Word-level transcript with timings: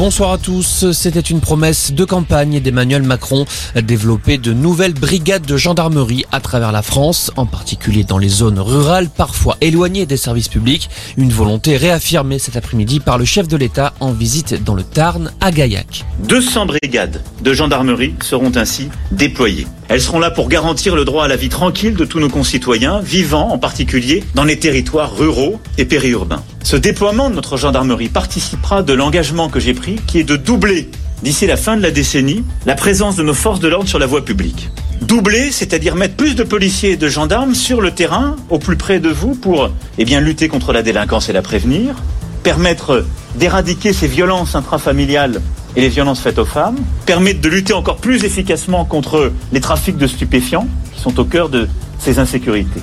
Bonsoir 0.00 0.32
à 0.32 0.38
tous. 0.38 0.92
C'était 0.92 1.20
une 1.20 1.40
promesse 1.40 1.92
de 1.92 2.06
campagne 2.06 2.58
d'Emmanuel 2.58 3.02
Macron, 3.02 3.44
développer 3.76 4.38
de 4.38 4.54
nouvelles 4.54 4.94
brigades 4.94 5.44
de 5.44 5.58
gendarmerie 5.58 6.24
à 6.32 6.40
travers 6.40 6.72
la 6.72 6.80
France, 6.80 7.30
en 7.36 7.44
particulier 7.44 8.02
dans 8.02 8.16
les 8.16 8.30
zones 8.30 8.58
rurales, 8.58 9.10
parfois 9.10 9.58
éloignées 9.60 10.06
des 10.06 10.16
services 10.16 10.48
publics. 10.48 10.88
Une 11.18 11.30
volonté 11.30 11.76
réaffirmée 11.76 12.38
cet 12.38 12.56
après-midi 12.56 12.98
par 12.98 13.18
le 13.18 13.26
chef 13.26 13.46
de 13.46 13.58
l'État 13.58 13.92
en 14.00 14.12
visite 14.12 14.64
dans 14.64 14.74
le 14.74 14.84
Tarn 14.84 15.32
à 15.38 15.52
Gaillac. 15.52 16.06
200 16.26 16.64
brigades 16.64 17.22
de 17.42 17.52
gendarmerie 17.52 18.14
seront 18.22 18.52
ainsi 18.56 18.88
déployées. 19.12 19.66
Elles 19.90 20.00
seront 20.00 20.18
là 20.18 20.30
pour 20.30 20.48
garantir 20.48 20.96
le 20.96 21.04
droit 21.04 21.26
à 21.26 21.28
la 21.28 21.36
vie 21.36 21.50
tranquille 21.50 21.94
de 21.94 22.06
tous 22.06 22.20
nos 22.20 22.30
concitoyens, 22.30 23.00
vivant 23.00 23.50
en 23.50 23.58
particulier 23.58 24.24
dans 24.34 24.44
les 24.44 24.58
territoires 24.58 25.14
ruraux 25.14 25.60
et 25.76 25.84
périurbains. 25.84 26.42
Ce 26.62 26.76
déploiement 26.76 27.30
de 27.30 27.34
notre 27.34 27.56
gendarmerie 27.56 28.08
participera 28.08 28.82
de 28.82 28.92
l'engagement 28.92 29.48
que 29.48 29.60
j'ai 29.60 29.74
pris, 29.74 29.96
qui 30.06 30.18
est 30.18 30.24
de 30.24 30.36
doubler 30.36 30.90
d'ici 31.22 31.46
la 31.46 31.56
fin 31.56 31.76
de 31.76 31.82
la 31.82 31.90
décennie 31.90 32.44
la 32.66 32.74
présence 32.74 33.16
de 33.16 33.22
nos 33.22 33.34
forces 33.34 33.60
de 33.60 33.68
l'ordre 33.68 33.88
sur 33.88 33.98
la 33.98 34.06
voie 34.06 34.24
publique. 34.24 34.70
Doubler, 35.00 35.50
c'est-à-dire 35.50 35.96
mettre 35.96 36.14
plus 36.14 36.34
de 36.34 36.42
policiers 36.42 36.92
et 36.92 36.96
de 36.96 37.08
gendarmes 37.08 37.54
sur 37.54 37.80
le 37.80 37.90
terrain, 37.90 38.36
au 38.50 38.58
plus 38.58 38.76
près 38.76 39.00
de 39.00 39.08
vous, 39.08 39.34
pour 39.34 39.70
eh 39.98 40.04
lutter 40.04 40.48
contre 40.48 40.72
la 40.72 40.82
délinquance 40.82 41.28
et 41.28 41.32
la 41.32 41.42
prévenir, 41.42 41.96
permettre 42.42 43.04
d'éradiquer 43.36 43.92
ces 43.92 44.06
violences 44.06 44.54
intrafamiliales 44.54 45.40
et 45.76 45.80
les 45.80 45.88
violences 45.88 46.20
faites 46.20 46.38
aux 46.38 46.44
femmes, 46.44 46.78
permettre 47.06 47.40
de 47.40 47.48
lutter 47.48 47.72
encore 47.72 47.96
plus 47.96 48.24
efficacement 48.24 48.84
contre 48.84 49.32
les 49.52 49.60
trafics 49.60 49.96
de 49.96 50.06
stupéfiants 50.06 50.68
qui 50.94 51.00
sont 51.00 51.18
au 51.18 51.24
cœur 51.24 51.48
de 51.48 51.68
ces 51.98 52.18
insécurités. 52.18 52.80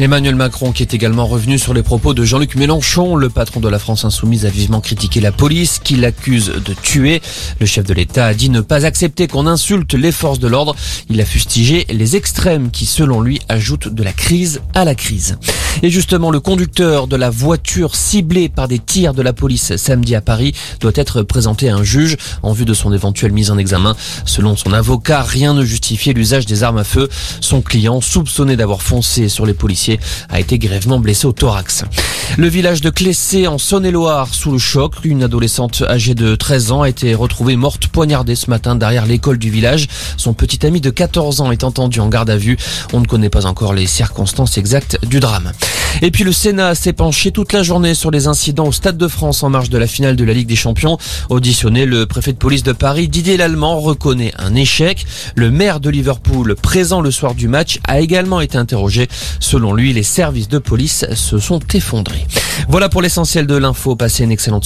Emmanuel 0.00 0.36
Macron 0.36 0.70
qui 0.70 0.82
est 0.82 0.94
également 0.94 1.26
revenu 1.26 1.58
sur 1.58 1.74
les 1.74 1.82
propos 1.82 2.14
de 2.14 2.22
Jean-Luc 2.22 2.54
Mélenchon. 2.54 3.16
Le 3.16 3.28
patron 3.28 3.58
de 3.58 3.68
la 3.68 3.80
France 3.80 4.04
insoumise 4.04 4.46
a 4.46 4.48
vivement 4.48 4.80
critiqué 4.80 5.20
la 5.20 5.32
police 5.32 5.80
qui 5.82 5.96
l'accuse 5.96 6.52
de 6.64 6.72
tuer. 6.72 7.20
Le 7.58 7.66
chef 7.66 7.84
de 7.84 7.94
l'État 7.94 8.26
a 8.26 8.34
dit 8.34 8.48
ne 8.48 8.60
pas 8.60 8.86
accepter 8.86 9.26
qu'on 9.26 9.48
insulte 9.48 9.94
les 9.94 10.12
forces 10.12 10.38
de 10.38 10.46
l'ordre. 10.46 10.76
Il 11.10 11.20
a 11.20 11.24
fustigé 11.24 11.84
les 11.90 12.14
extrêmes 12.14 12.70
qui, 12.70 12.86
selon 12.86 13.20
lui, 13.20 13.40
ajoutent 13.48 13.88
de 13.88 14.02
la 14.04 14.12
crise 14.12 14.60
à 14.72 14.84
la 14.84 14.94
crise. 14.94 15.36
Et 15.82 15.90
justement, 15.90 16.30
le 16.30 16.40
conducteur 16.40 17.06
de 17.06 17.16
la 17.16 17.30
voiture 17.30 17.94
ciblée 17.94 18.48
par 18.48 18.68
des 18.68 18.78
tirs 18.78 19.14
de 19.14 19.22
la 19.22 19.32
police 19.32 19.76
samedi 19.76 20.14
à 20.14 20.20
Paris 20.20 20.52
doit 20.80 20.92
être 20.94 21.22
présenté 21.22 21.70
à 21.70 21.76
un 21.76 21.84
juge 21.84 22.16
en 22.42 22.52
vue 22.52 22.64
de 22.64 22.74
son 22.74 22.92
éventuelle 22.92 23.32
mise 23.32 23.50
en 23.50 23.58
examen. 23.58 23.96
Selon 24.24 24.56
son 24.56 24.72
avocat, 24.72 25.22
rien 25.22 25.54
ne 25.54 25.64
justifiait 25.64 26.12
l'usage 26.12 26.46
des 26.46 26.62
armes 26.62 26.78
à 26.78 26.84
feu. 26.84 27.08
Son 27.40 27.62
client, 27.62 28.00
soupçonné 28.00 28.56
d'avoir 28.56 28.82
foncé 28.82 29.28
sur 29.28 29.46
les 29.46 29.54
policiers, 29.54 29.87
a 30.28 30.40
été 30.40 30.58
grèvement 30.58 30.98
blessé 30.98 31.26
au 31.26 31.32
thorax. 31.32 31.84
Le 32.36 32.48
village 32.48 32.80
de 32.80 32.90
Clessé 32.90 33.46
en 33.46 33.58
Saône-et-Loire 33.58 34.34
sous 34.34 34.52
le 34.52 34.58
choc. 34.58 34.94
Une 35.04 35.22
adolescente 35.22 35.82
âgée 35.88 36.14
de 36.14 36.34
13 36.34 36.72
ans 36.72 36.82
a 36.82 36.88
été 36.88 37.14
retrouvée 37.14 37.56
morte 37.56 37.88
poignardée 37.88 38.34
ce 38.34 38.50
matin 38.50 38.76
derrière 38.76 39.06
l'école 39.06 39.38
du 39.38 39.50
village. 39.50 39.88
Son 40.16 40.34
petit 40.34 40.66
ami 40.66 40.80
de 40.80 40.90
14 40.90 41.40
ans 41.40 41.50
est 41.50 41.64
entendu 41.64 42.00
en 42.00 42.08
garde 42.08 42.30
à 42.30 42.36
vue. 42.36 42.58
On 42.92 43.00
ne 43.00 43.06
connaît 43.06 43.30
pas 43.30 43.46
encore 43.46 43.72
les 43.72 43.86
circonstances 43.86 44.58
exactes 44.58 44.98
du 45.06 45.20
drame. 45.20 45.52
Et 46.00 46.10
puis 46.12 46.22
le 46.22 46.32
Sénat 46.32 46.74
s'est 46.74 46.92
penché 46.92 47.32
toute 47.32 47.52
la 47.52 47.62
journée 47.62 47.94
sur 47.94 48.10
les 48.10 48.28
incidents 48.28 48.68
au 48.68 48.72
Stade 48.72 48.96
de 48.96 49.08
France 49.08 49.42
en 49.42 49.50
marge 49.50 49.68
de 49.68 49.78
la 49.78 49.88
finale 49.88 50.14
de 50.14 50.24
la 50.24 50.32
Ligue 50.32 50.46
des 50.46 50.56
Champions. 50.56 50.96
Auditionné, 51.28 51.86
le 51.86 52.06
préfet 52.06 52.32
de 52.32 52.38
police 52.38 52.62
de 52.62 52.72
Paris, 52.72 53.08
Didier 53.08 53.36
Lallemand, 53.36 53.80
reconnaît 53.80 54.32
un 54.38 54.54
échec. 54.54 55.06
Le 55.34 55.50
maire 55.50 55.80
de 55.80 55.90
Liverpool, 55.90 56.54
présent 56.54 57.00
le 57.00 57.10
soir 57.10 57.34
du 57.34 57.48
match, 57.48 57.80
a 57.88 58.00
également 58.00 58.40
été 58.40 58.58
interrogé. 58.58 59.08
Selon 59.40 59.74
lui, 59.74 59.92
les 59.92 60.04
services 60.04 60.48
de 60.48 60.58
police 60.58 61.04
se 61.14 61.38
sont 61.38 61.60
effondrés. 61.74 62.26
Voilà 62.68 62.88
pour 62.88 63.02
l'essentiel 63.02 63.46
de 63.46 63.56
l'info. 63.56 63.96
Passez 63.96 64.24
une 64.24 64.32
excellente 64.32 64.64